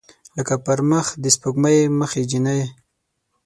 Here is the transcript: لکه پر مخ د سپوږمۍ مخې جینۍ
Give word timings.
لکه 0.37 0.55
پر 0.65 0.79
مخ 0.89 1.05
د 1.23 1.25
سپوږمۍ 1.35 1.77
مخې 1.99 2.21
جینۍ 2.29 2.61